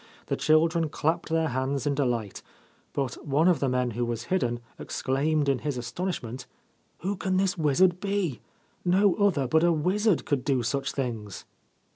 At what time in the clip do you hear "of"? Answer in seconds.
3.47-3.59